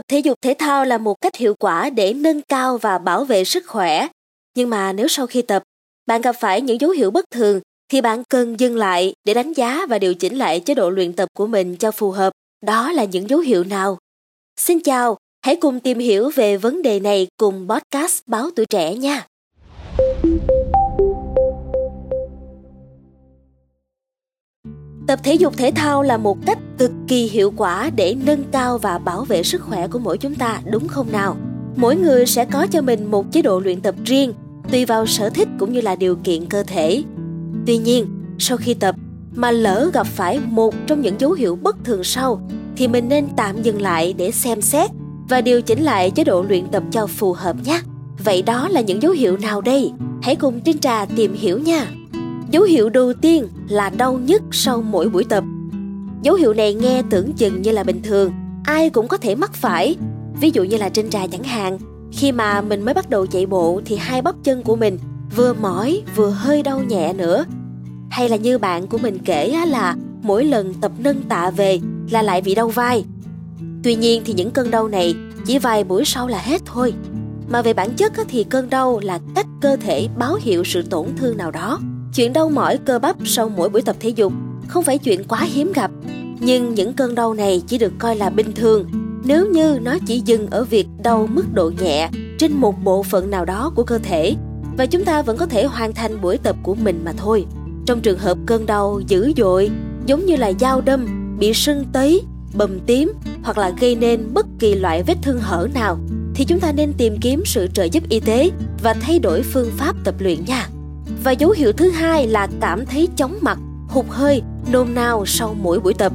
[0.00, 3.24] Tập thể dục thể thao là một cách hiệu quả để nâng cao và bảo
[3.24, 4.06] vệ sức khỏe.
[4.56, 5.62] Nhưng mà nếu sau khi tập,
[6.06, 7.60] bạn gặp phải những dấu hiệu bất thường
[7.92, 11.12] thì bạn cần dừng lại để đánh giá và điều chỉnh lại chế độ luyện
[11.12, 12.32] tập của mình cho phù hợp.
[12.66, 13.98] Đó là những dấu hiệu nào?
[14.60, 18.94] Xin chào, hãy cùng tìm hiểu về vấn đề này cùng podcast Báo Tuổi Trẻ
[18.94, 19.26] nha.
[25.10, 28.78] Tập thể dục thể thao là một cách cực kỳ hiệu quả để nâng cao
[28.78, 31.36] và bảo vệ sức khỏe của mỗi chúng ta đúng không nào?
[31.76, 34.32] Mỗi người sẽ có cho mình một chế độ luyện tập riêng
[34.70, 37.02] tùy vào sở thích cũng như là điều kiện cơ thể.
[37.66, 38.06] Tuy nhiên,
[38.38, 38.94] sau khi tập
[39.34, 42.40] mà lỡ gặp phải một trong những dấu hiệu bất thường sau
[42.76, 44.90] thì mình nên tạm dừng lại để xem xét
[45.28, 47.80] và điều chỉnh lại chế độ luyện tập cho phù hợp nhé.
[48.24, 49.92] Vậy đó là những dấu hiệu nào đây?
[50.22, 51.86] Hãy cùng Trinh Trà tìm hiểu nha.
[52.50, 55.44] Dấu hiệu đầu tiên là đau nhức sau mỗi buổi tập.
[56.22, 58.32] Dấu hiệu này nghe tưởng chừng như là bình thường,
[58.64, 59.96] ai cũng có thể mắc phải.
[60.40, 61.78] Ví dụ như là trên Trà chẳng hạn,
[62.12, 64.98] khi mà mình mới bắt đầu chạy bộ thì hai bắp chân của mình
[65.36, 67.44] vừa mỏi vừa hơi đau nhẹ nữa.
[68.10, 72.22] Hay là như bạn của mình kể là mỗi lần tập nâng tạ về là
[72.22, 73.04] lại bị đau vai.
[73.82, 75.14] Tuy nhiên thì những cơn đau này
[75.46, 76.94] chỉ vài buổi sau là hết thôi.
[77.48, 81.06] Mà về bản chất thì cơn đau là cách cơ thể báo hiệu sự tổn
[81.16, 81.78] thương nào đó.
[82.14, 84.32] Chuyện đau mỏi cơ bắp sau mỗi buổi tập thể dục
[84.68, 85.90] không phải chuyện quá hiếm gặp.
[86.40, 88.90] Nhưng những cơn đau này chỉ được coi là bình thường
[89.24, 92.08] nếu như nó chỉ dừng ở việc đau mức độ nhẹ
[92.38, 94.34] trên một bộ phận nào đó của cơ thể
[94.76, 97.46] và chúng ta vẫn có thể hoàn thành buổi tập của mình mà thôi.
[97.86, 99.70] Trong trường hợp cơn đau dữ dội,
[100.06, 101.06] giống như là dao đâm,
[101.38, 102.22] bị sưng tấy,
[102.54, 105.98] bầm tím hoặc là gây nên bất kỳ loại vết thương hở nào
[106.34, 108.50] thì chúng ta nên tìm kiếm sự trợ giúp y tế
[108.82, 110.69] và thay đổi phương pháp tập luyện nha.
[111.24, 113.58] Và dấu hiệu thứ hai là cảm thấy chóng mặt,
[113.88, 116.12] hụt hơi, nôn nao sau mỗi buổi tập.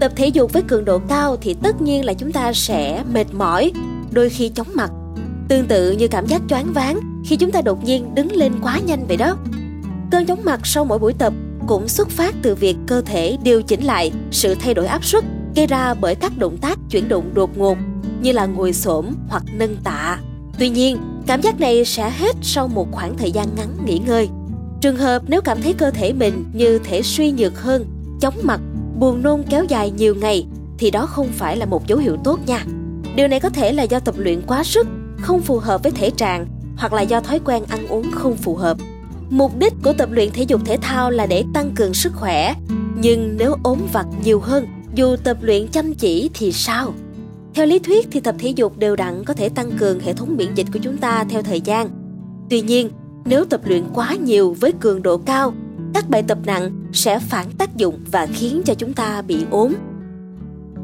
[0.00, 3.34] Tập thể dục với cường độ cao thì tất nhiên là chúng ta sẽ mệt
[3.34, 3.72] mỏi,
[4.12, 4.90] đôi khi chóng mặt.
[5.48, 8.80] Tương tự như cảm giác choáng váng khi chúng ta đột nhiên đứng lên quá
[8.86, 9.36] nhanh vậy đó.
[10.10, 11.32] Cơn chóng mặt sau mỗi buổi tập
[11.66, 15.24] cũng xuất phát từ việc cơ thể điều chỉnh lại sự thay đổi áp suất
[15.56, 17.78] gây ra bởi các động tác chuyển động đột ngột
[18.22, 20.18] như là ngồi xổm hoặc nâng tạ.
[20.58, 24.28] Tuy nhiên, cảm giác này sẽ hết sau một khoảng thời gian ngắn nghỉ ngơi.
[24.80, 27.86] Trường hợp nếu cảm thấy cơ thể mình như thể suy nhược hơn,
[28.20, 28.60] chóng mặt,
[28.98, 30.46] buồn nôn kéo dài nhiều ngày
[30.78, 32.64] thì đó không phải là một dấu hiệu tốt nha.
[33.16, 34.86] Điều này có thể là do tập luyện quá sức,
[35.20, 38.54] không phù hợp với thể trạng hoặc là do thói quen ăn uống không phù
[38.54, 38.76] hợp.
[39.30, 42.54] Mục đích của tập luyện thể dục thể thao là để tăng cường sức khỏe,
[42.96, 46.94] nhưng nếu ốm vặt nhiều hơn dù tập luyện chăm chỉ thì sao?
[47.54, 50.36] Theo lý thuyết thì tập thể dục đều đặn có thể tăng cường hệ thống
[50.36, 51.88] miễn dịch của chúng ta theo thời gian.
[52.50, 52.90] Tuy nhiên,
[53.24, 55.54] nếu tập luyện quá nhiều với cường độ cao,
[55.94, 59.74] các bài tập nặng sẽ phản tác dụng và khiến cho chúng ta bị ốm.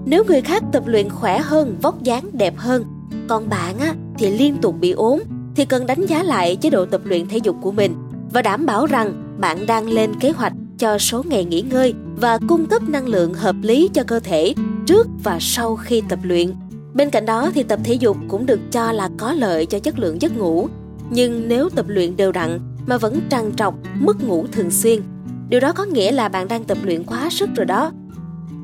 [0.07, 2.85] Nếu người khác tập luyện khỏe hơn, vóc dáng đẹp hơn,
[3.29, 5.21] còn bạn á, thì liên tục bị ốm,
[5.57, 7.95] thì cần đánh giá lại chế độ tập luyện thể dục của mình
[8.33, 12.39] và đảm bảo rằng bạn đang lên kế hoạch cho số ngày nghỉ ngơi và
[12.49, 14.55] cung cấp năng lượng hợp lý cho cơ thể
[14.91, 16.53] trước và sau khi tập luyện.
[16.95, 19.99] Bên cạnh đó thì tập thể dục cũng được cho là có lợi cho chất
[19.99, 20.69] lượng giấc ngủ.
[21.11, 25.03] Nhưng nếu tập luyện đều đặn mà vẫn trằn trọc, mất ngủ thường xuyên,
[25.49, 27.93] điều đó có nghĩa là bạn đang tập luyện quá sức rồi đó.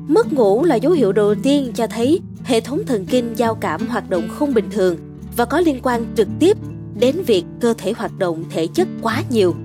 [0.07, 3.87] Mất ngủ là dấu hiệu đầu tiên cho thấy hệ thống thần kinh giao cảm
[3.87, 4.97] hoạt động không bình thường
[5.37, 6.57] và có liên quan trực tiếp
[6.99, 9.55] đến việc cơ thể hoạt động thể chất quá nhiều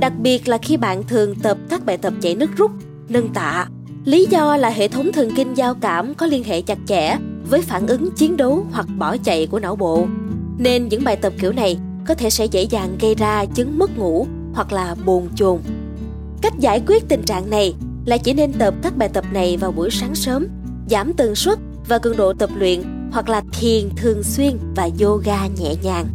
[0.00, 2.70] Đặc biệt là khi bạn thường tập các bài tập chạy nước rút,
[3.08, 3.66] nâng tạ.
[4.04, 7.16] Lý do là hệ thống thần kinh giao cảm có liên hệ chặt chẽ
[7.50, 10.06] với phản ứng chiến đấu hoặc bỏ chạy của não bộ.
[10.58, 13.98] Nên những bài tập kiểu này có thể sẽ dễ dàng gây ra chứng mất
[13.98, 15.58] ngủ hoặc là bồn chồn.
[16.42, 17.74] Cách giải quyết tình trạng này
[18.06, 20.46] là chỉ nên tập các bài tập này vào buổi sáng sớm,
[20.90, 21.58] giảm tần suất
[21.88, 26.06] và cường độ tập luyện hoặc là thiền thường xuyên và yoga nhẹ nhàng.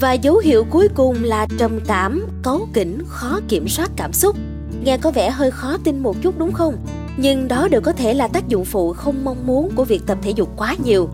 [0.00, 4.36] Và dấu hiệu cuối cùng là trầm cảm, cáu kỉnh, khó kiểm soát cảm xúc.
[4.84, 6.76] Nghe có vẻ hơi khó tin một chút đúng không?
[7.16, 10.18] Nhưng đó đều có thể là tác dụng phụ không mong muốn của việc tập
[10.22, 11.08] thể dục quá nhiều.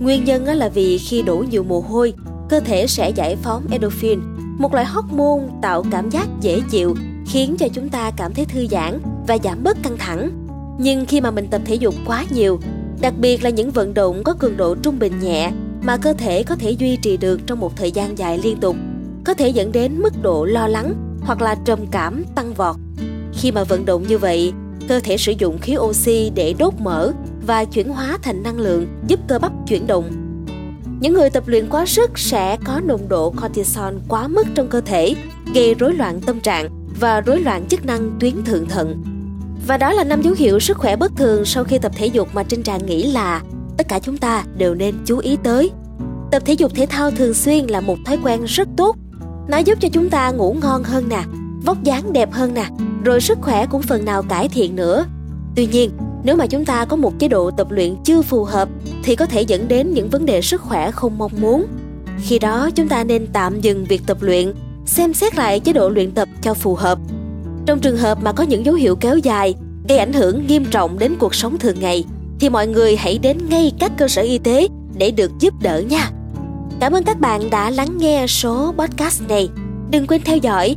[0.00, 2.14] Nguyên nhân là vì khi đổ nhiều mồ hôi,
[2.48, 4.20] cơ thể sẽ giải phóng endorphin,
[4.58, 6.94] một loại hormone tạo cảm giác dễ chịu,
[7.26, 10.30] khiến cho chúng ta cảm thấy thư giãn và giảm bớt căng thẳng.
[10.78, 12.60] Nhưng khi mà mình tập thể dục quá nhiều,
[13.00, 15.50] đặc biệt là những vận động có cường độ trung bình nhẹ
[15.82, 18.76] mà cơ thể có thể duy trì được trong một thời gian dài liên tục
[19.24, 22.76] có thể dẫn đến mức độ lo lắng hoặc là trầm cảm tăng vọt.
[23.32, 24.52] Khi mà vận động như vậy,
[24.90, 27.12] cơ thể sử dụng khí oxy để đốt mỡ
[27.46, 30.10] và chuyển hóa thành năng lượng giúp cơ bắp chuyển động.
[31.00, 34.80] Những người tập luyện quá sức sẽ có nồng độ cortisol quá mức trong cơ
[34.80, 35.14] thể,
[35.54, 36.68] gây rối loạn tâm trạng
[37.00, 39.02] và rối loạn chức năng tuyến thượng thận.
[39.66, 42.28] Và đó là năm dấu hiệu sức khỏe bất thường sau khi tập thể dục
[42.32, 43.42] mà Trinh Trà nghĩ là
[43.76, 45.70] tất cả chúng ta đều nên chú ý tới.
[46.30, 48.96] Tập thể dục thể thao thường xuyên là một thói quen rất tốt.
[49.48, 51.22] Nó giúp cho chúng ta ngủ ngon hơn nè,
[51.64, 52.66] vóc dáng đẹp hơn nè,
[53.04, 55.04] rồi sức khỏe cũng phần nào cải thiện nữa.
[55.56, 55.90] Tuy nhiên,
[56.24, 58.68] nếu mà chúng ta có một chế độ tập luyện chưa phù hợp
[59.02, 61.66] thì có thể dẫn đến những vấn đề sức khỏe không mong muốn.
[62.22, 64.52] Khi đó chúng ta nên tạm dừng việc tập luyện,
[64.86, 66.98] xem xét lại chế độ luyện tập cho phù hợp.
[67.66, 69.54] Trong trường hợp mà có những dấu hiệu kéo dài,
[69.88, 72.04] gây ảnh hưởng nghiêm trọng đến cuộc sống thường ngày
[72.40, 74.68] thì mọi người hãy đến ngay các cơ sở y tế
[74.98, 76.10] để được giúp đỡ nha.
[76.80, 79.48] Cảm ơn các bạn đã lắng nghe số podcast này.
[79.90, 80.76] Đừng quên theo dõi